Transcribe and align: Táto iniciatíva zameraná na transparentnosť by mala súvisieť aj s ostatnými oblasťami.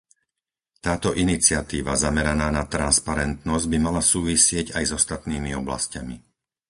Táto 0.85 1.09
iniciatíva 1.23 1.93
zameraná 2.05 2.47
na 2.57 2.63
transparentnosť 2.73 3.65
by 3.71 3.77
mala 3.85 4.01
súvisieť 4.13 4.65
aj 4.77 4.83
s 4.89 4.91
ostatnými 4.99 5.51
oblasťami. 5.61 6.17